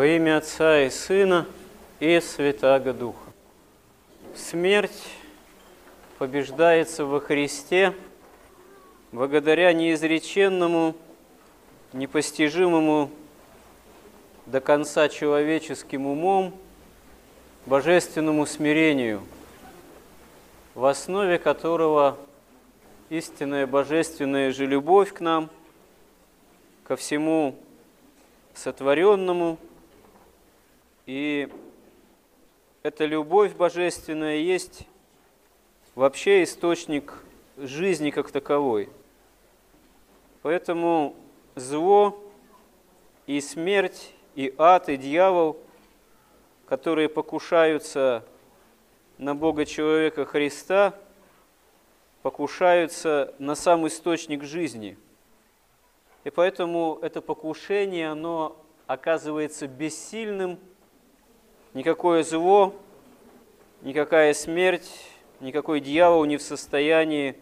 Во 0.00 0.06
имя 0.06 0.38
Отца 0.38 0.80
и 0.80 0.88
Сына 0.88 1.46
и 1.98 2.18
Святаго 2.20 2.94
Духа. 2.94 3.34
Смерть 4.34 4.98
побеждается 6.16 7.04
во 7.04 7.20
Христе 7.20 7.92
благодаря 9.12 9.74
неизреченному, 9.74 10.94
непостижимому 11.92 13.10
до 14.46 14.62
конца 14.62 15.10
человеческим 15.10 16.06
умом 16.06 16.54
божественному 17.66 18.46
смирению, 18.46 19.20
в 20.74 20.86
основе 20.86 21.38
которого 21.38 22.16
истинная 23.10 23.66
божественная 23.66 24.50
же 24.50 24.64
любовь 24.64 25.12
к 25.12 25.20
нам, 25.20 25.50
ко 26.84 26.96
всему 26.96 27.54
сотворенному– 28.54 29.58
и 31.10 31.48
эта 32.84 33.04
любовь 33.04 33.56
божественная 33.56 34.36
есть 34.36 34.86
вообще 35.96 36.44
источник 36.44 37.24
жизни 37.56 38.10
как 38.10 38.30
таковой. 38.30 38.88
Поэтому 40.42 41.16
зло 41.56 42.16
и 43.26 43.40
смерть, 43.40 44.12
и 44.36 44.54
ад, 44.56 44.88
и 44.88 44.96
дьявол, 44.96 45.58
которые 46.66 47.08
покушаются 47.08 48.24
на 49.18 49.34
Бога 49.34 49.66
человека 49.66 50.24
Христа, 50.24 50.94
покушаются 52.22 53.34
на 53.40 53.56
сам 53.56 53.84
источник 53.88 54.44
жизни. 54.44 54.96
И 56.22 56.30
поэтому 56.30 57.00
это 57.02 57.20
покушение, 57.20 58.10
оно 58.10 58.56
оказывается 58.86 59.66
бессильным– 59.66 60.60
Никакое 61.72 62.24
зло, 62.24 62.74
никакая 63.82 64.34
смерть, 64.34 64.90
никакой 65.38 65.78
дьявол 65.78 66.24
не 66.24 66.36
в 66.36 66.42
состоянии 66.42 67.36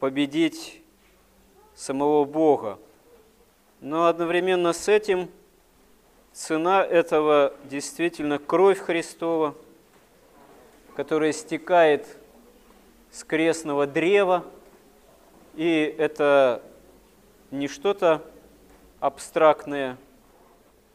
победить 0.00 0.80
самого 1.74 2.24
Бога. 2.24 2.78
Но 3.82 4.06
одновременно 4.06 4.72
с 4.72 4.88
этим 4.88 5.28
цена 6.32 6.82
этого 6.82 7.52
действительно 7.64 8.38
кровь 8.38 8.78
Христова, 8.78 9.54
которая 10.94 11.32
стекает 11.32 12.06
с 13.10 13.22
крестного 13.22 13.86
древа, 13.86 14.46
и 15.56 15.94
это 15.98 16.62
не 17.50 17.68
что-то 17.68 18.22
абстрактное, 18.98 19.98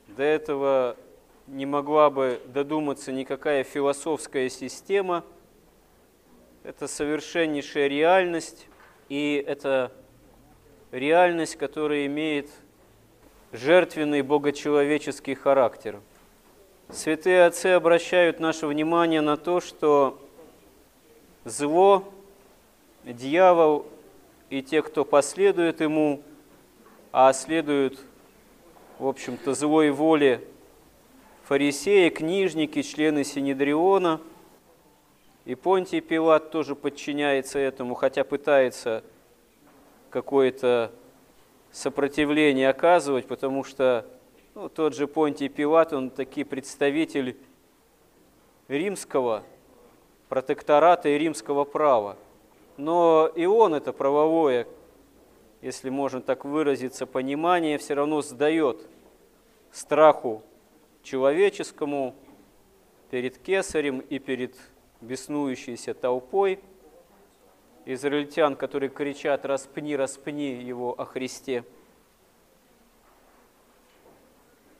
до 0.08 0.24
этого 0.24 0.98
не 1.48 1.66
могла 1.66 2.10
бы 2.10 2.42
додуматься 2.48 3.12
никакая 3.12 3.64
философская 3.64 4.50
система. 4.50 5.24
Это 6.64 6.88
совершеннейшая 6.88 7.88
реальность, 7.88 8.68
и 9.10 9.44
это 9.46 9.92
реальность, 10.92 11.56
которая 11.56 12.06
имеет 12.06 12.50
жертвенный 13.52 14.22
богочеловеческий 14.22 15.36
характер. 15.36 16.00
Святые 16.90 17.46
отцы 17.46 17.68
обращают 17.68 18.40
наше 18.40 18.68
внимание 18.68 19.22
на 19.22 19.38
то, 19.38 19.62
что 19.62 20.20
зло, 21.46 22.04
дьявол 23.04 23.86
и 24.50 24.62
те, 24.62 24.82
кто 24.82 25.06
последует 25.06 25.82
ему, 25.82 26.22
а 27.12 27.34
следуют, 27.34 28.00
в 29.00 29.08
общем-то, 29.08 29.54
злой 29.54 29.90
воле 29.92 30.42
фарисеи, 31.52 32.08
книжники, 32.08 32.82
члены 32.82 33.26
Синедриона. 33.26 34.22
И 35.44 35.54
Понтий 35.54 36.00
Пилат 36.00 36.50
тоже 36.50 36.78
подчиняется 36.78 37.60
этому, 37.60 37.94
хотя 37.94 38.24
пытается 38.24 39.04
какое-то 40.12 40.94
сопротивление 41.70 42.70
оказывать, 42.70 43.28
потому 43.28 43.66
что 43.66 44.06
ну, 44.56 44.70
тот 44.70 44.96
же 44.96 45.08
Понтий 45.08 45.50
Пилат, 45.50 45.92
он 45.92 46.10
таки 46.10 46.46
представитель 46.46 47.36
римского 48.70 49.44
протектората 50.30 51.10
и 51.10 51.18
римского 51.18 51.66
права. 51.66 52.16
Но 52.78 53.30
и 53.36 53.46
он 53.46 53.74
это 53.74 53.92
правовое, 53.92 54.68
если 55.62 55.90
можно 55.90 56.22
так 56.22 56.46
выразиться, 56.46 57.06
понимание 57.06 57.78
все 57.78 57.96
равно 57.96 58.22
сдает 58.22 58.88
страху 59.74 60.44
человеческому, 61.04 62.16
перед 63.10 63.38
кесарем 63.38 64.00
и 64.00 64.20
перед 64.20 64.56
беснующейся 65.02 65.94
толпой 65.94 66.60
израильтян, 67.86 68.56
которые 68.56 68.90
кричат 68.90 69.46
«распни, 69.46 69.96
распни 69.96 70.54
его 70.54 71.00
о 71.00 71.06
Христе». 71.06 71.66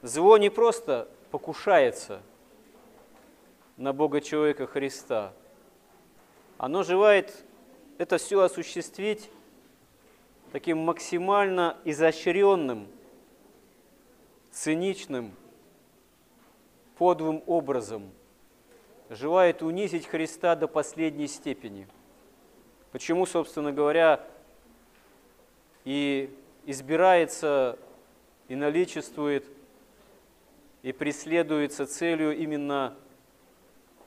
Зло 0.02 0.38
не 0.38 0.50
просто 0.50 1.10
покушается 1.30 2.22
на 3.78 3.94
Бога 3.94 4.22
человека 4.22 4.66
Христа, 4.66 5.34
оно 6.58 6.84
желает 6.84 7.44
это 7.98 8.18
все 8.18 8.42
осуществить 8.42 9.30
таким 10.52 10.78
максимально 10.80 11.78
изощренным, 11.86 12.88
циничным 14.52 15.34
подлым 16.98 17.44
образом 17.48 18.12
желает 19.10 19.62
унизить 19.62 20.08
Христа 20.08 20.56
до 20.56 20.68
последней 20.68 21.28
степени. 21.28 21.88
Почему, 22.92 23.26
собственно 23.26 23.72
говоря, 23.72 24.26
и 25.84 26.34
избирается, 26.66 27.78
и 28.48 28.56
наличествует, 28.56 29.46
и 30.82 30.92
преследуется 30.92 31.86
целью 31.86 32.36
именно 32.38 32.96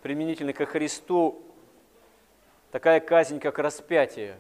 применительно 0.02 0.52
ко 0.52 0.66
Христу 0.66 1.42
такая 2.70 3.00
казнь, 3.00 3.40
как 3.40 3.58
распятие. 3.58 4.38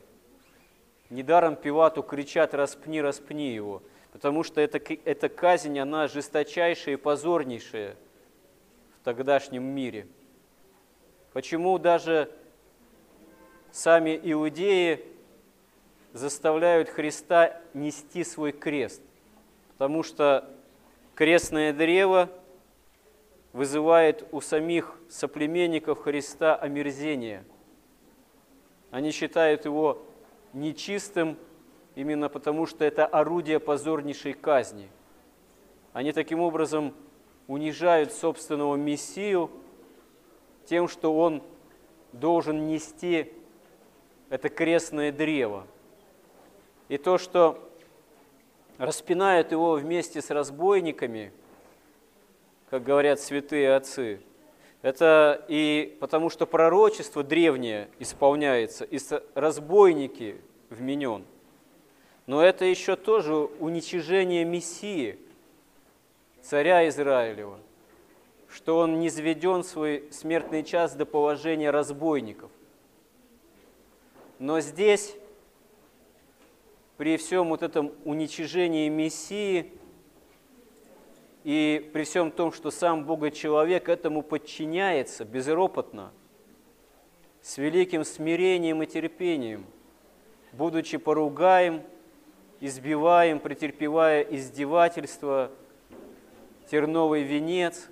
Недаром 1.10 1.56
Пилату 1.56 2.02
кричат 2.02 2.54
«распни, 2.54 3.00
распни 3.00 3.52
его», 3.52 3.82
потому 4.12 4.42
что 4.42 4.60
эта, 4.60 4.78
эта 5.04 5.28
казнь, 5.28 5.78
она 5.78 6.08
жесточайшая 6.08 6.94
и 6.94 6.98
позорнейшая– 6.98 7.96
тогдашнем 9.04 9.62
мире. 9.62 10.08
Почему 11.34 11.78
даже 11.78 12.30
сами 13.70 14.18
иудеи 14.22 15.04
заставляют 16.14 16.88
Христа 16.88 17.60
нести 17.74 18.24
свой 18.24 18.52
крест? 18.52 19.02
Потому 19.72 20.02
что 20.02 20.50
крестное 21.14 21.72
древо 21.72 22.30
вызывает 23.52 24.26
у 24.32 24.40
самих 24.40 24.98
соплеменников 25.10 26.02
Христа 26.02 26.56
омерзение. 26.56 27.44
Они 28.90 29.10
считают 29.10 29.66
его 29.66 30.02
нечистым 30.54 31.36
именно 31.94 32.28
потому, 32.30 32.64
что 32.64 32.84
это 32.84 33.06
орудие 33.06 33.60
позорнейшей 33.60 34.32
казни. 34.32 34.88
Они 35.92 36.12
таким 36.12 36.40
образом 36.40 36.94
унижают 37.46 38.12
собственного 38.12 38.76
Мессию 38.76 39.50
тем, 40.66 40.88
что 40.88 41.16
он 41.16 41.42
должен 42.12 42.66
нести 42.66 43.32
это 44.30 44.48
крестное 44.48 45.12
древо. 45.12 45.66
И 46.88 46.96
то, 46.96 47.18
что 47.18 47.70
распинают 48.78 49.52
его 49.52 49.74
вместе 49.74 50.22
с 50.22 50.30
разбойниками, 50.30 51.32
как 52.70 52.82
говорят 52.82 53.20
святые 53.20 53.74
отцы, 53.74 54.20
это 54.82 55.44
и 55.48 55.96
потому, 56.00 56.30
что 56.30 56.46
пророчество 56.46 57.22
древнее 57.22 57.88
исполняется, 57.98 58.84
и 58.84 58.98
разбойники 59.34 60.40
вменен. 60.70 61.24
Но 62.26 62.42
это 62.42 62.64
еще 62.64 62.96
тоже 62.96 63.34
уничижение 63.34 64.44
Мессии– 64.44 65.18
царя 66.44 66.86
Израилева, 66.88 67.58
что 68.48 68.78
он 68.78 69.00
не 69.00 69.08
заведен 69.08 69.64
свой 69.64 70.04
смертный 70.10 70.62
час 70.62 70.94
до 70.94 71.06
положения 71.06 71.70
разбойников. 71.70 72.50
Но 74.38 74.60
здесь, 74.60 75.16
при 76.96 77.16
всем 77.16 77.48
вот 77.48 77.62
этом 77.62 77.92
уничижении 78.04 78.88
Мессии 78.88 79.72
и 81.44 81.90
при 81.92 82.04
всем 82.04 82.30
том, 82.30 82.52
что 82.52 82.70
сам 82.70 83.04
Бога-человек 83.04 83.88
этому 83.88 84.22
подчиняется 84.22 85.24
безропотно, 85.24 86.12
с 87.40 87.58
великим 87.58 88.04
смирением 88.04 88.82
и 88.82 88.86
терпением, 88.86 89.66
будучи 90.52 90.98
поругаем, 90.98 91.82
избиваем, 92.60 93.40
претерпевая 93.40 94.22
издевательства– 94.22 95.50
терновый 96.70 97.22
венец, 97.22 97.88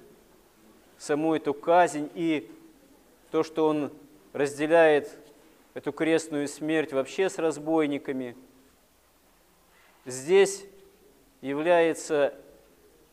саму 0.99 1.35
эту 1.35 1.55
казнь 1.55 2.11
и 2.15 2.51
то, 3.31 3.43
что 3.43 3.67
он 3.67 3.93
разделяет 4.33 5.11
эту 5.75 5.93
крестную 5.93 6.49
смерть 6.49 6.93
вообще 6.93 7.29
с 7.29 7.39
разбойниками, 7.39 8.37
здесь 10.05 10.65
является 11.41 12.35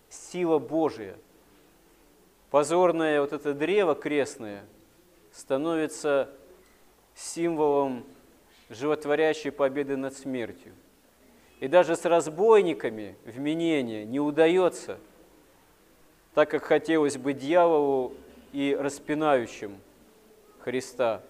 сила 0.10 0.60
Божия. 0.60 1.16
Позорное 2.50 3.22
вот 3.22 3.34
это 3.34 3.54
древо 3.54 3.96
крестное 3.96 4.66
становится 5.32 6.30
символом 7.16 8.06
животворящей 8.70 9.52
победы 9.52 9.98
над 9.98 10.16
смертью. 10.16 10.74
И 11.60 11.68
даже 11.68 11.96
с 11.96 12.06
разбойниками 12.06 13.18
вменение 13.26 14.06
не 14.06 14.20
удается, 14.20 15.00
так 16.34 16.50
как 16.50 16.64
хотелось 16.64 17.18
бы 17.18 17.34
дьяволу 17.34 18.14
и 18.54 18.76
распинающим 18.80 19.80
Христа. 20.60 21.22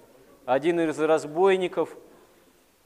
Один 0.46 0.80
из 0.80 1.00
разбойников, 1.00 1.96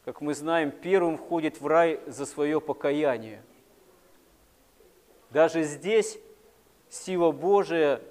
как 0.05 0.21
мы 0.21 0.33
знаем, 0.33 0.71
первым 0.71 1.17
входит 1.17 1.61
в 1.61 1.67
рай 1.67 1.99
за 2.07 2.25
свое 2.25 2.59
покаяние. 2.59 3.41
Даже 5.31 5.63
здесь 5.63 6.19
сила 6.89 7.31
Божия 7.31 8.01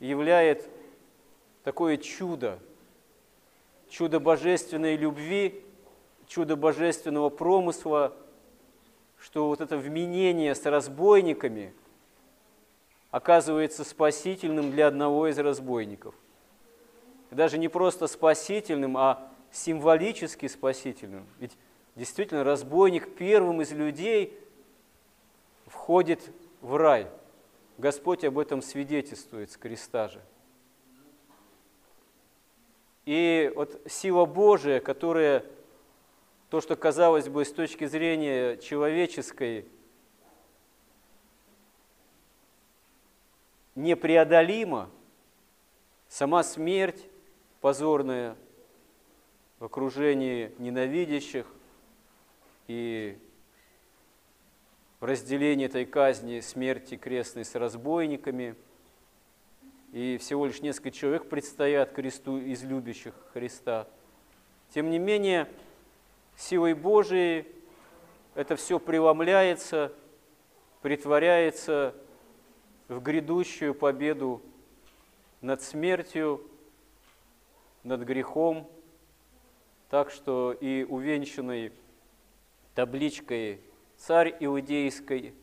являет 0.00 0.68
такое 1.64 1.96
чудо, 1.96 2.58
чудо 3.88 4.20
божественной 4.20 4.96
любви, 4.96 5.62
чудо 6.26 6.56
божественного 6.56 7.30
промысла, 7.30 8.12
что 9.18 9.48
вот 9.48 9.60
это 9.60 9.78
вменение 9.78 10.54
с 10.54 10.64
разбойниками 10.66 11.72
оказывается 13.16 13.82
спасительным 13.82 14.72
для 14.72 14.88
одного 14.88 15.28
из 15.28 15.38
разбойников. 15.38 16.14
Даже 17.30 17.56
не 17.56 17.68
просто 17.68 18.08
спасительным, 18.08 18.98
а 18.98 19.32
символически 19.50 20.46
спасительным. 20.48 21.26
Ведь 21.38 21.56
действительно 21.94 22.44
разбойник 22.44 23.14
первым 23.14 23.62
из 23.62 23.72
людей 23.72 24.38
входит 25.64 26.30
в 26.60 26.76
рай. 26.76 27.06
Господь 27.78 28.22
об 28.22 28.38
этом 28.38 28.60
свидетельствует 28.60 29.50
с 29.50 29.56
креста 29.56 30.08
же. 30.08 30.20
И 33.06 33.50
вот 33.56 33.80
сила 33.86 34.26
Божия, 34.26 34.78
которая, 34.78 35.42
то, 36.50 36.60
что 36.60 36.76
казалось 36.76 37.30
бы 37.30 37.46
с 37.46 37.52
точки 37.52 37.86
зрения 37.86 38.58
человеческой, 38.58 39.64
непреодолима, 43.76 44.90
сама 46.08 46.42
смерть 46.42 47.06
позорная 47.60 48.36
в 49.60 49.64
окружении 49.64 50.52
ненавидящих 50.58 51.46
и 52.66 53.16
в 54.98 55.04
разделении 55.04 55.66
этой 55.66 55.86
казни 55.86 56.40
смерти 56.40 56.96
крестной 56.96 57.44
с 57.44 57.54
разбойниками– 57.54 58.56
и 59.96 60.18
всего 60.18 60.44
лишь 60.44 60.60
несколько 60.60 60.90
человек 60.90 61.26
предстоят 61.26 61.92
кресту 61.92 62.38
из 62.38 62.62
любящих 62.62 63.14
Христа. 63.32 63.88
Тем 64.74 64.90
не 64.90 64.98
менее, 64.98 65.48
силой 66.36 66.74
Божией 66.74 67.46
это 68.34 68.56
все 68.56 68.78
преломляется, 68.78 69.92
притворяется 70.82 71.94
в 72.88 73.00
грядущую 73.00 73.74
победу 73.74 74.42
над 75.40 75.62
смертью, 75.62 76.40
над 77.82 78.00
грехом, 78.02 78.68
так 79.90 80.10
что 80.10 80.52
и 80.52 80.84
увенчанный 80.84 81.72
табличкой 82.74 83.60
«Царь 83.96 84.36
Иудейский» 84.40 85.34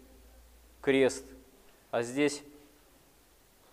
крест, 0.81 1.25
а 1.91 2.03
здесь 2.03 2.43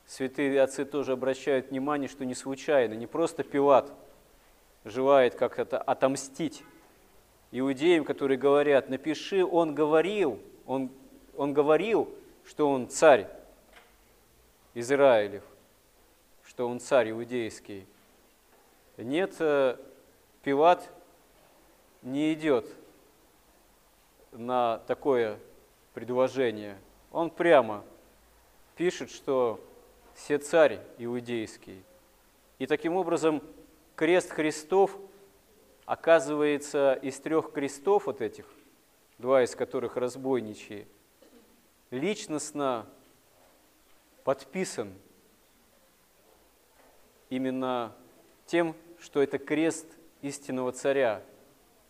святые 0.06 0.60
отцы 0.62 0.84
тоже 0.84 1.12
обращают 1.12 1.70
внимание, 1.70 2.08
что 2.08 2.24
не 2.24 2.34
случайно, 2.34 2.94
не 2.94 3.06
просто 3.06 3.42
Пилат 3.42 3.92
желает 4.84 5.34
как-то 5.34 5.78
отомстить 5.78 6.62
иудеям, 7.50 8.04
которые 8.04 8.38
говорят, 8.38 8.88
напиши, 8.88 9.44
он 9.44 9.74
говорил, 9.74 10.40
он, 10.66 10.90
он 11.36 11.52
говорил, 11.52 12.08
что 12.44 12.70
он 12.70 12.88
царь 12.88 13.28
Израилев, 14.80 15.44
что 16.44 16.68
он 16.68 16.80
царь 16.80 17.10
иудейский. 17.10 17.86
Нет, 18.96 19.36
э, 19.38 19.76
Пилат 20.42 20.90
не 22.02 22.32
идет 22.34 22.66
на 24.32 24.78
такое 24.86 25.38
предложение. 25.94 26.78
Он 27.12 27.30
прямо 27.30 27.84
пишет, 28.76 29.10
что 29.10 29.60
все 30.14 30.38
царь 30.38 30.80
иудейский. 30.98 31.82
И 32.58 32.66
таким 32.66 32.96
образом 32.96 33.42
крест 33.96 34.30
Христов 34.30 34.96
оказывается 35.84 36.94
из 37.02 37.18
трех 37.20 37.52
крестов 37.52 38.06
вот 38.06 38.20
этих, 38.20 38.46
два 39.18 39.42
из 39.42 39.54
которых 39.54 39.96
разбойничьи, 39.96 40.86
личностно 41.90 42.86
подписан 44.30 44.94
именно 47.30 47.96
тем, 48.46 48.76
что 49.00 49.20
это 49.20 49.38
крест 49.38 49.88
истинного 50.22 50.70
царя, 50.70 51.24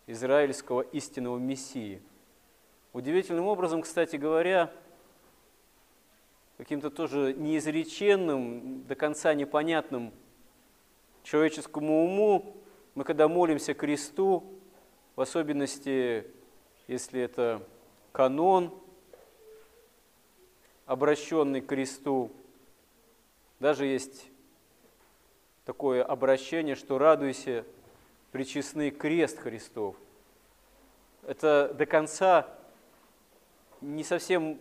израильского 0.07 0.81
истинного 0.81 1.37
Мессии. 1.37 2.01
Удивительным 2.93 3.45
образом, 3.45 3.83
кстати 3.83 4.15
говоря, 4.15 4.73
каким-то 6.57 6.89
тоже 6.89 7.35
неизреченным, 7.35 8.85
до 8.87 8.95
конца 8.95 9.35
непонятным 9.35 10.11
человеческому 11.21 12.05
уму, 12.05 12.57
мы 12.95 13.03
когда 13.03 13.27
молимся 13.27 13.75
кресту, 13.75 14.43
в 15.15 15.21
особенности, 15.21 16.25
если 16.87 17.21
это 17.21 17.61
канон, 18.11 18.73
обращенный 20.91 21.61
к 21.61 21.67
кресту, 21.67 22.33
даже 23.61 23.85
есть 23.85 24.27
такое 25.63 26.03
обращение, 26.03 26.75
что 26.75 26.97
радуйся, 26.97 27.63
причестный 28.33 28.91
крест 28.91 29.39
Христов. 29.39 29.95
Это 31.25 31.73
до 31.73 31.85
конца 31.85 32.45
не 33.79 34.03
совсем 34.03 34.59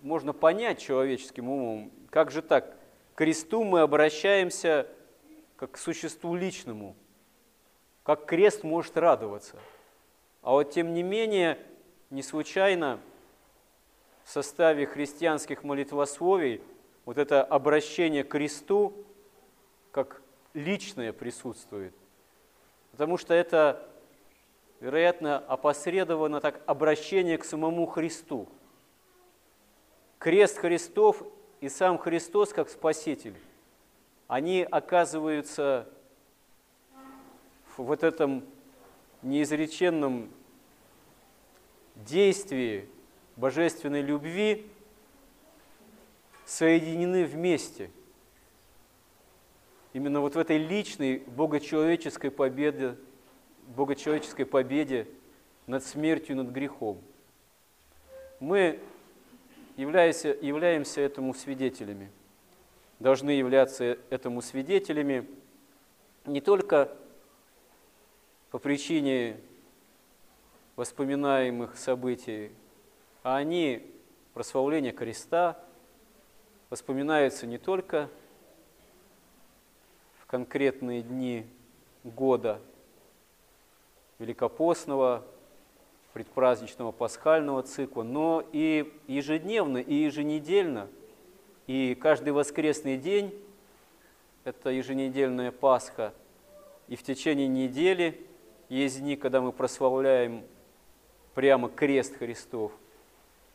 можно 0.00 0.32
понять 0.32 0.80
человеческим 0.80 1.48
умом, 1.48 1.92
как 2.10 2.32
же 2.32 2.42
так? 2.42 2.76
К 3.14 3.18
кресту 3.18 3.62
мы 3.62 3.82
обращаемся 3.82 4.88
как 5.54 5.72
к 5.72 5.76
существу 5.76 6.34
личному, 6.34 6.96
как 8.02 8.26
крест 8.26 8.64
может 8.64 8.96
радоваться. 8.96 9.56
А 10.42 10.50
вот 10.50 10.72
тем 10.72 10.94
не 10.94 11.04
менее, 11.04 11.58
не 12.10 12.24
случайно 12.24 12.98
в 14.30 14.32
составе 14.32 14.86
христианских 14.86 15.64
молитвословий 15.64 16.62
вот 17.04 17.18
это 17.18 17.42
обращение 17.42 18.22
к 18.22 18.28
кресту 18.28 18.94
как 19.90 20.22
личное 20.54 21.12
присутствует. 21.12 21.92
Потому 22.92 23.16
что 23.16 23.34
это, 23.34 23.84
вероятно, 24.78 25.38
опосредованно 25.38 26.40
так 26.40 26.62
обращение 26.66 27.38
к 27.38 27.44
самому 27.44 27.86
Христу– 27.86 28.48
крест 30.20 30.58
Христов 30.58 31.24
и 31.60 31.68
сам 31.68 31.98
Христос 31.98 32.52
как 32.52 32.68
Спаситель, 32.68 33.34
они 34.28 34.62
оказываются 34.62 35.88
в 37.76 37.82
вот 37.82 38.04
этом 38.04 38.44
неизреченном 39.22 40.30
действии 41.96 42.88
божественной 43.40 44.02
любви 44.02 44.66
соединены 46.44 47.24
вместе. 47.24 47.90
Именно 49.94 50.20
вот 50.20 50.34
в 50.34 50.38
этой 50.38 50.58
личной 50.58 51.18
богочеловеческой 51.26 52.30
победе, 52.30 52.96
богочеловеческой 53.74 54.44
победе 54.44 55.08
над 55.66 55.82
смертью, 55.82 56.36
над 56.36 56.50
грехом. 56.50 57.00
Мы 58.38 58.78
являемся, 59.76 60.28
являемся 60.40 61.00
этому 61.00 61.34
свидетелями. 61.34 62.10
Должны 62.98 63.30
являться 63.30 63.98
этому 64.10 64.42
свидетелями 64.42 65.26
не 66.26 66.42
только 66.42 66.94
по 68.50 68.58
причине 68.58 69.38
воспоминаемых 70.76 71.78
событий, 71.78 72.50
а 73.22 73.36
они 73.36 73.86
прославление 74.34 74.92
креста, 74.92 75.58
воспоминаются 76.70 77.46
не 77.46 77.58
только 77.58 78.08
в 80.18 80.26
конкретные 80.26 81.02
дни 81.02 81.46
года 82.04 82.60
великопостного, 84.18 85.24
предпраздничного 86.12 86.92
пасхального 86.92 87.62
цикла, 87.62 88.02
но 88.02 88.44
и 88.52 88.92
ежедневно, 89.06 89.78
и 89.78 89.94
еженедельно, 89.94 90.88
и 91.66 91.94
каждый 91.94 92.32
воскресный 92.32 92.96
день, 92.96 93.34
это 94.44 94.70
еженедельная 94.70 95.52
Пасха, 95.52 96.12
и 96.88 96.96
в 96.96 97.02
течение 97.02 97.46
недели 97.46 98.26
есть 98.68 99.00
дни, 99.00 99.16
когда 99.16 99.40
мы 99.40 99.52
прославляем 99.52 100.42
прямо 101.34 101.68
крест 101.68 102.16
Христов, 102.16 102.72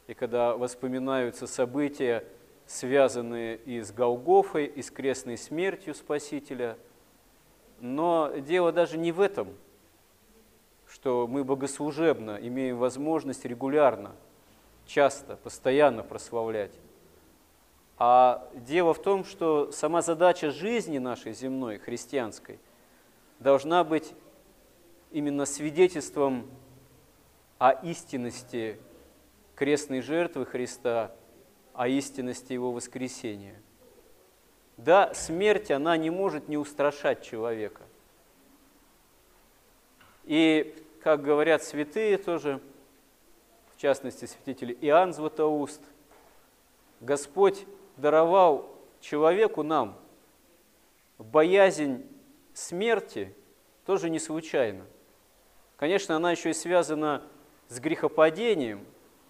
и 0.08 0.14
когда 0.14 0.56
воспоминаются 0.56 1.48
события, 1.48 2.24
связанные 2.66 3.58
и 3.58 3.82
с 3.82 3.92
Голгофой, 3.92 4.66
и 4.66 4.82
с 4.82 4.90
крестной 4.90 5.38
смертью 5.38 5.94
Спасителя. 5.94 6.78
Но 7.80 8.32
дело 8.38 8.72
даже 8.72 8.98
не 8.98 9.12
в 9.12 9.22
этом– 9.22 9.50
что 10.96 11.28
мы 11.28 11.44
богослужебно 11.44 12.38
имеем 12.42 12.78
возможность 12.78 13.46
регулярно, 13.46 14.16
часто, 14.86 15.36
постоянно 15.38 16.04
прославлять. 16.04 16.72
А 17.98 18.50
дело 18.54 18.94
в 18.94 19.02
том, 19.02 19.24
что 19.24 19.72
сама 19.72 20.02
задача 20.02 20.52
жизни 20.52 20.98
нашей 20.98 21.34
земной, 21.34 21.80
христианской, 21.80 22.60
должна 23.40 23.84
быть 23.84 24.14
именно 25.12 25.46
свидетельством 25.46 26.50
о 27.58 27.72
истинности 27.72 28.78
крестной 29.56 30.02
жертвы 30.02 30.46
Христа, 30.46 31.16
о 31.74 31.88
истинности 31.90 32.54
Его 32.54 32.72
воскресения. 32.72 33.62
Да, 34.78 35.14
смерть, 35.14 35.72
она 35.72 35.98
не 35.98 36.10
может 36.10 36.48
не 36.48 36.58
устрашать 36.58 37.22
человека. 37.22 37.84
И 40.24 40.76
как 41.02 41.22
говорят 41.22 41.64
святые 41.64 42.18
тоже, 42.18 42.62
в 43.76 43.78
частности 43.78 44.26
святитель 44.26 44.78
Иоанн 44.82 45.14
Златоуст, 45.14 45.82
Господь 47.02 47.66
даровал 47.98 48.70
человеку 49.02 49.64
нам 49.64 50.00
боязнь 51.18 52.06
смерти 52.54 53.34
тоже 53.86 54.10
не 54.10 54.20
случайно. 54.20 54.86
Конечно, 55.78 56.16
она 56.16 56.32
еще 56.32 56.52
и 56.52 56.54
связана 56.54 57.22
с 57.68 57.80
грехопадением, 57.80 58.86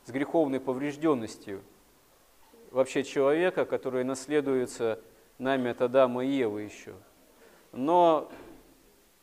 с 0.05 0.11
греховной 0.11 0.59
поврежденностью 0.59 1.61
вообще 2.71 3.03
человека, 3.03 3.65
который 3.65 4.03
наследуется 4.03 4.99
нами 5.37 5.71
от 5.71 5.81
Адама 5.81 6.25
и 6.25 6.29
Евы 6.29 6.61
еще. 6.61 6.93
Но 7.71 8.31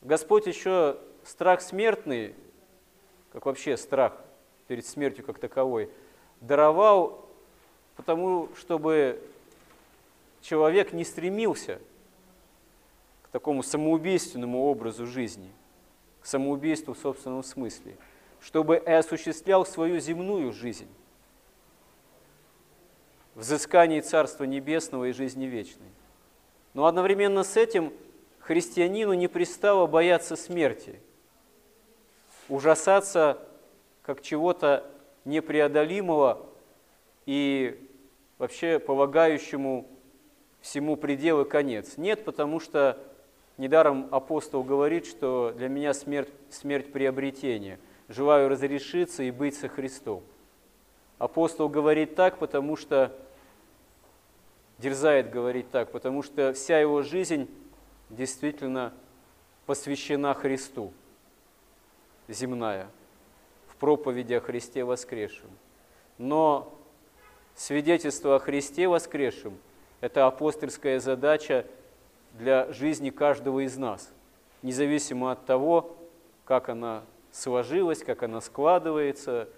Господь 0.00 0.46
еще 0.46 0.98
страх 1.24 1.62
смертный, 1.62 2.34
как 3.32 3.46
вообще 3.46 3.76
страх 3.76 4.14
перед 4.66 4.84
смертью 4.84 5.24
как 5.24 5.38
таковой, 5.38 5.90
даровал 6.40 7.28
потому, 7.96 8.48
чтобы 8.56 9.22
человек 10.40 10.92
не 10.92 11.04
стремился 11.04 11.78
к 13.22 13.28
такому 13.28 13.62
самоубийственному 13.62 14.64
образу 14.64 15.06
жизни, 15.06 15.52
к 16.20 16.26
самоубийству 16.26 16.94
в 16.94 16.98
собственном 16.98 17.44
смысле, 17.44 17.96
чтобы 18.42 18.76
и 18.76 18.90
осуществлял 18.90 19.64
свою 19.64 20.00
земную 20.00 20.52
жизнь, 20.52 20.88
взыскании 23.34 24.00
Царства 24.00 24.44
Небесного 24.44 25.06
и 25.06 25.12
жизни 25.12 25.46
вечной. 25.46 25.88
Но 26.74 26.86
одновременно 26.86 27.44
с 27.44 27.56
этим 27.56 27.92
христианину 28.40 29.14
не 29.14 29.28
пристало 29.28 29.86
бояться 29.86 30.36
смерти– 30.36 31.00
ужасаться 32.52 33.38
как 34.02 34.22
чего-то 34.22 34.84
непреодолимого 35.24 36.44
и 37.26 37.88
вообще 38.38 38.78
полагающему 38.78 39.88
всему 40.60 40.96
предел 40.96 41.42
и 41.42 41.48
конец. 41.48 41.96
Нет, 41.96 42.24
потому 42.24 42.60
что 42.60 42.98
недаром 43.56 44.08
апостол 44.10 44.62
говорит, 44.62 45.06
что 45.06 45.54
для 45.56 45.68
меня 45.68 45.94
смерть, 45.94 46.30
смерть 46.50 46.92
приобретение. 46.92 47.78
Желаю 48.12 48.50
разрешиться 48.50 49.22
и 49.22 49.30
быть 49.30 49.56
со 49.56 49.68
Христом. 49.68 50.22
Апостол 51.18 51.70
говорит 51.70 52.14
так, 52.14 52.36
потому 52.36 52.76
что 52.76 53.10
дерзает 54.76 55.30
говорить 55.30 55.70
так, 55.70 55.90
потому 55.92 56.22
что 56.22 56.52
вся 56.52 56.78
его 56.78 57.00
жизнь 57.00 57.48
действительно 58.10 58.92
посвящена 59.64 60.34
Христу 60.34 60.92
земная 62.28 62.88
в 63.68 63.76
проповеди 63.76 64.34
о 64.34 64.42
Христе 64.42 64.84
воскресшем. 64.84 65.48
Но 66.18 66.78
свидетельство 67.54 68.36
о 68.36 68.40
Христе 68.40 68.88
воскресшем– 68.88 69.56
это 70.02 70.26
апостольская 70.26 71.00
задача 71.00 71.64
для 72.34 72.70
жизни 72.72 73.08
каждого 73.08 73.64
из 73.64 73.78
нас, 73.78 74.10
независимо 74.60 75.32
от 75.32 75.46
того, 75.46 75.96
как 76.44 76.68
она 76.68 77.04
сложилась, 77.32 78.04
как 78.04 78.22
она 78.22 78.40
складывается, 78.40 79.48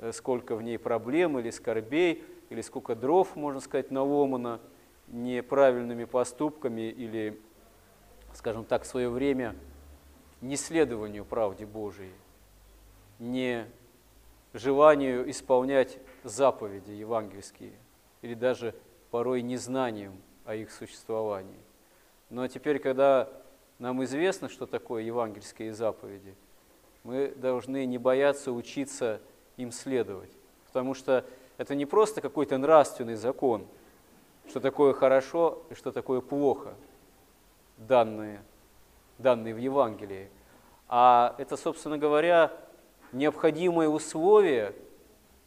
э, 0.00 0.10
сколько 0.12 0.56
в 0.56 0.62
ней 0.62 0.78
проблем 0.78 1.38
или 1.38 1.50
скорбей, 1.50 2.24
или 2.50 2.60
сколько 2.62 2.96
дров, 2.96 3.36
можно 3.36 3.60
сказать, 3.60 3.92
наломано 3.92 4.60
неправильными 5.06 6.04
поступками 6.04 6.90
или, 6.90 7.40
скажем 8.34 8.64
так, 8.64 8.82
в 8.82 8.86
свое 8.86 9.08
время– 9.08 9.54
не 10.40 10.56
следованию 10.56 11.24
правде 11.24 11.66
Божией, 11.66 12.14
не 13.18 13.66
желанию 14.52 15.28
исполнять 15.30 15.98
заповеди 16.22 16.92
евангельские 16.92 17.72
или 18.22 18.34
даже 18.34 18.74
порой 19.10 19.42
незнанием 19.42 20.20
о 20.44 20.54
их 20.54 20.70
существовании. 20.70 21.60
Но 22.30 22.46
теперь, 22.46 22.78
когда 22.78 23.28
нам 23.78 24.02
известно, 24.04 24.48
что 24.48 24.66
такое 24.66 25.02
евангельские 25.02 25.72
заповеди, 25.72 26.34
мы 27.04 27.28
должны 27.28 27.86
не 27.86 27.98
бояться 27.98 28.52
учиться 28.52 29.20
им 29.56 29.72
следовать, 29.72 30.30
потому 30.66 30.94
что 30.94 31.24
это 31.56 31.74
не 31.74 31.86
просто 31.86 32.20
какой-то 32.20 32.58
нравственный 32.58 33.16
закон, 33.16 33.66
что 34.48 34.60
такое 34.60 34.92
хорошо 34.92 35.62
и 35.70 35.74
что 35.74 35.92
такое 35.92 36.20
плохо, 36.20 36.74
данные 37.76 38.40
данные 39.18 39.52
в 39.52 39.58
Евангелии, 39.58 40.30
а 40.88 41.34
это, 41.38 41.56
собственно 41.56 41.98
говоря, 41.98 42.52
необходимые 43.12 43.88
условия 43.88 44.74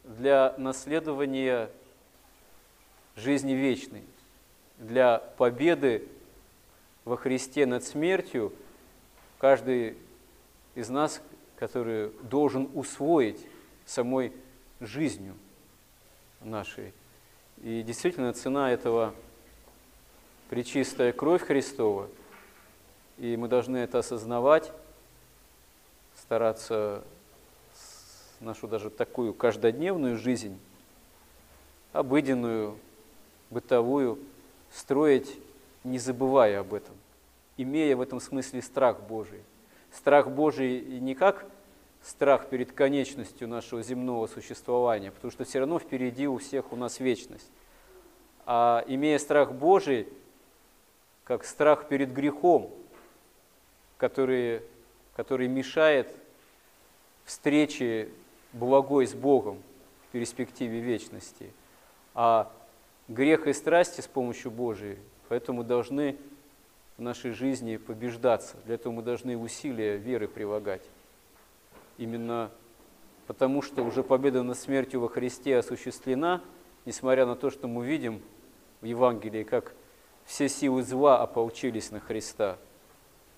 для 0.04 0.54
наследования 0.58 1.70
жизни 3.16 3.52
вечной, 3.52 4.04
для 4.78 5.18
победы 5.38 6.06
во 7.04 7.16
Христе 7.16 7.66
над 7.66 7.82
смертью, 7.82 8.52
каждый 9.38 9.96
из 10.74 10.88
нас, 10.88 11.20
который 11.62 12.10
должен 12.22 12.68
усвоить 12.74 13.46
самой 13.86 14.32
жизнью 14.80 15.34
нашей. 16.40 16.92
И 17.62 17.82
действительно 17.82 18.32
цена 18.32 18.72
этого 18.72 19.14
причистая 20.50 21.12
кровь 21.12 21.42
Христова– 21.42 22.08
и 23.18 23.36
мы 23.36 23.46
должны 23.46 23.76
это 23.76 24.00
осознавать, 24.00 24.72
стараться 26.16 27.04
нашу 28.40 28.66
даже 28.66 28.90
такую 28.90 29.32
каждодневную 29.32 30.18
жизнь, 30.18 30.58
обыденную, 31.92 32.76
бытовую, 33.50 34.18
строить, 34.72 35.38
не 35.84 36.00
забывая 36.00 36.58
об 36.58 36.74
этом, 36.74 36.96
имея 37.56 37.94
в 37.94 38.00
этом 38.00 38.20
смысле 38.20 38.60
страх 38.60 39.00
Божий. 39.02 39.40
Страх 39.92 40.30
Божий 40.30 40.80
не 40.80 41.14
как 41.14 41.46
страх 42.02 42.48
перед 42.48 42.72
конечностью 42.72 43.46
нашего 43.46 43.82
земного 43.82 44.26
существования, 44.26 45.10
потому 45.10 45.30
что 45.30 45.44
все 45.44 45.60
равно 45.60 45.78
впереди 45.78 46.26
у 46.26 46.38
всех 46.38 46.72
у 46.72 46.76
нас 46.76 46.98
вечность, 46.98 47.50
а 48.46 48.84
имея 48.88 49.18
страх 49.18 49.52
Божий, 49.52 50.08
как 51.24 51.44
страх 51.44 51.88
перед 51.88 52.12
грехом, 52.12 52.70
который, 53.98 54.62
который 55.14 55.46
мешает 55.46 56.12
встрече 57.24 58.08
благой 58.52 59.06
с 59.06 59.14
Богом 59.14 59.62
в 60.08 60.12
перспективе 60.12 60.80
вечности. 60.80 61.52
А 62.14 62.50
грех 63.08 63.46
и 63.46 63.52
страсти 63.52 64.00
с 64.00 64.08
помощью 64.08 64.50
Божией, 64.50 64.98
поэтому 65.28 65.62
должны 65.62 66.16
в 66.96 67.02
нашей 67.02 67.32
жизни 67.32 67.76
побеждаться. 67.76 68.56
Для 68.64 68.74
этого 68.74 68.92
мы 68.92 69.02
должны 69.02 69.36
усилия 69.36 69.96
веры 69.96 70.28
прилагать. 70.28 70.82
Именно 71.98 72.50
потому, 73.26 73.62
что 73.62 73.82
уже 73.82 74.02
победа 74.02 74.42
над 74.42 74.58
смертью 74.58 75.00
во 75.00 75.08
Христе 75.08 75.56
осуществлена, 75.58 76.42
несмотря 76.84 77.26
на 77.26 77.36
то, 77.36 77.50
что 77.50 77.68
мы 77.68 77.86
видим 77.86 78.22
в 78.80 78.84
Евангелии, 78.84 79.42
как 79.42 79.72
все 80.24 80.48
силы 80.48 80.82
зла 80.82 81.22
ополчились 81.22 81.90
на 81.90 82.00
Христа, 82.00 82.58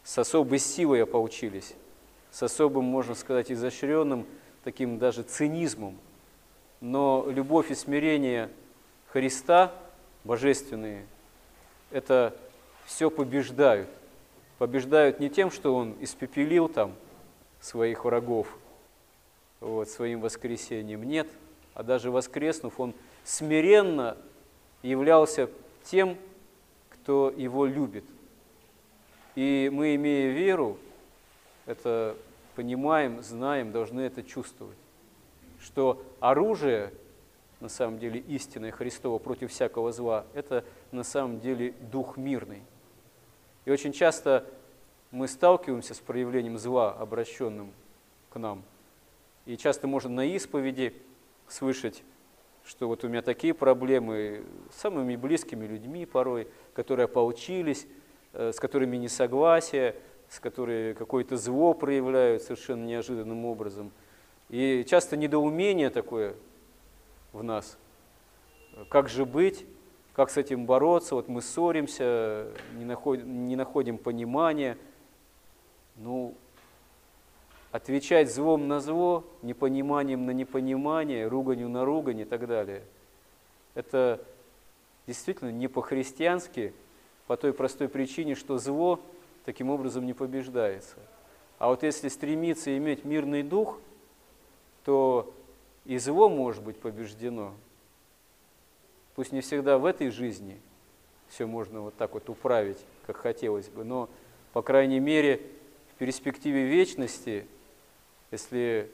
с 0.03 0.19
особой 0.19 0.59
силой 0.59 1.03
ополчились, 1.03 1.75
с 2.31 2.43
особым, 2.43 2.85
можно 2.85 3.15
сказать, 3.15 3.51
изощренным, 3.51 4.27
таким 4.65 4.99
даже 4.99 5.23
цинизмом. 5.23 5.97
Но 6.81 7.27
любовь 7.29 7.71
и 7.71 7.75
смирение 7.75 8.51
Христа, 9.09 9.73
божественные, 10.25 11.07
это 11.91 12.37
все 12.85 13.11
побеждают. 13.11 13.88
Побеждают 14.59 15.21
не 15.21 15.31
тем, 15.31 15.50
что 15.50 15.75
Он 15.75 15.97
испепелил 16.00 16.69
там 16.69 16.95
своих 17.61 18.05
врагов 18.05 18.47
вот, 19.61 19.88
своим 19.88 20.21
воскресением, 20.21 21.03
нет, 21.03 21.29
а 21.75 21.83
даже 21.83 22.11
воскреснув, 22.11 22.79
Он 22.79 22.95
смиренно 23.25 24.17
являлся 24.83 25.50
тем, 25.83 26.17
кто 26.91 27.33
Его 27.35 27.67
любит. 27.67 28.05
И 29.35 29.71
мы, 29.73 29.95
имея 29.97 30.31
веру, 30.31 30.79
это 31.67 32.17
понимаем, 32.55 33.23
знаем, 33.23 33.73
должны 33.73 34.03
это 34.03 34.23
чувствовать, 34.23 34.76
что 35.61 36.05
оружие, 36.21 36.93
на 37.61 37.69
самом 37.69 37.99
деле 37.99 38.21
истинное 38.21 38.71
Христово 38.71 39.19
против 39.19 39.50
всякого 39.50 39.91
зла, 39.91 40.26
это 40.35 40.64
на 40.93 41.03
самом 41.03 41.41
деле 41.41 41.75
дух 41.91 42.17
мирный. 42.17 42.62
И 43.64 43.71
очень 43.71 43.92
часто 43.92 44.47
мы 45.11 45.28
сталкиваемся 45.28 45.94
с 45.94 45.99
проявлением 45.99 46.59
зла, 46.59 46.92
обращенным 46.92 47.73
к 48.30 48.38
нам. 48.38 48.62
И 49.47 49.56
часто 49.56 49.87
можно 49.87 50.11
на 50.11 50.26
исповеди 50.26 50.94
слышать, 51.49 52.02
что 52.64 52.88
вот 52.88 53.04
у 53.04 53.09
меня 53.09 53.23
такие 53.23 53.54
проблемы 53.54 54.42
с 54.73 54.80
самыми 54.80 55.16
близкими 55.16 55.66
людьми 55.66 56.06
порой, 56.06 56.49
которые 56.75 57.04
ополчились, 57.04 57.87
э, 58.33 58.52
с 58.52 58.59
которыми 58.59 58.97
несогласие, 58.97 59.97
с 60.28 60.40
которыми 60.40 60.94
какое-то 60.94 61.37
зло 61.37 61.75
проявляют 61.75 62.42
совершенно 62.42 62.85
неожиданным 62.85 63.44
образом. 63.44 63.92
И 64.49 64.85
часто 64.88 65.16
недоумение 65.16 65.90
такое 65.90 66.35
в 67.33 67.42
нас. 67.42 67.78
Как 68.88 69.09
же 69.09 69.25
быть? 69.25 69.66
Как 70.14 70.30
с 70.30 70.37
этим 70.37 70.64
бороться? 70.64 71.16
Вот 71.16 71.28
мы 71.28 71.42
ссоримся, 71.42 72.47
не 72.76 72.85
находим, 72.85 73.49
не 73.49 73.56
находим 73.56 73.99
понимания. 73.99 74.78
Ну, 75.97 76.35
отвечать 77.73 78.33
злом 78.33 78.68
на 78.68 78.78
зло, 78.78 79.25
непониманием 79.42 80.25
на 80.25 80.30
непонимание, 80.30 81.26
руганью 81.26 81.68
на 81.68 81.85
ругань 81.85 82.21
и 82.21 82.25
так 82.25 82.47
далее. 82.47 82.83
Это 83.75 84.25
действительно 85.09 85.50
не 85.50 85.66
по-христиански, 85.66 86.73
по 87.26 87.37
той 87.37 87.52
простой 87.52 87.88
причине, 87.88 88.37
что 88.37 88.59
зло 88.59 89.00
таким 89.44 89.68
образом 89.68 90.06
не 90.06 90.12
побеждается. 90.12 90.94
А 91.59 91.66
вот 91.68 91.83
если 91.83 92.06
стремиться 92.06 92.76
иметь 92.78 93.04
мирный 93.04 93.42
дух, 93.42 93.80
то 94.85 95.35
и 95.85 95.99
зло 95.99 96.28
может 96.28 96.62
быть 96.62 96.78
побеждено. 96.78 97.54
Пусть 99.14 99.33
не 99.33 99.40
всегда 99.40 99.78
в 99.78 99.85
этой 99.85 100.11
жизни 100.11 100.61
все 101.28 101.47
можно 101.47 101.80
вот 101.80 101.97
так 101.97 102.14
вот 102.14 102.28
управить, 102.28 102.78
как 103.06 103.16
хотелось 103.16 103.68
бы, 103.68 103.85
но, 103.85 104.09
по 104.52 104.62
крайней 104.62 105.00
мере, 105.00 105.40
в 105.92 105.99
перспективе 105.99 106.66
вечности, 106.66 107.47
если 108.30 108.90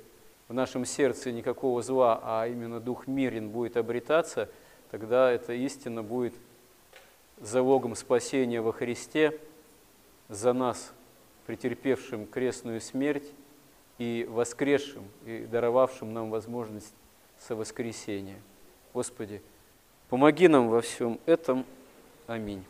в 0.49 0.53
нашем 0.53 0.85
сердце 0.85 1.33
никакого 1.33 1.83
зла, 1.83 2.21
а 2.23 2.47
именно 2.47 2.81
дух 2.81 3.07
мирен 3.07 3.51
будет 3.51 3.77
обретаться, 3.77 4.49
тогда 4.91 5.31
эта 5.31 5.53
истина 5.53 6.03
будет 6.03 6.35
залогом 7.41 7.95
спасения 7.95 8.61
во 8.61 8.73
Христе 8.73 9.39
за 10.29 10.53
нас, 10.53 10.93
претерпевшим 11.47 12.27
крестную 12.27 12.81
смерть 12.81 13.31
и 13.99 14.27
воскресшим, 14.29 15.05
и 15.25 15.47
даровавшим 15.51 16.13
нам 16.13 16.31
возможность 16.31 16.95
совоскресения. 17.39 18.39
Господи, 18.93 19.43
помоги 20.11 20.49
нам 20.49 20.69
во 20.69 20.83
всем 20.83 21.19
этом. 21.25 21.65
Аминь. 22.27 22.65